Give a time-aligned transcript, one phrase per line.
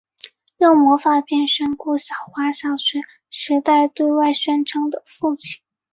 [0.57, 5.61] 用魔法变身过小花小学时代对外宣称的父亲。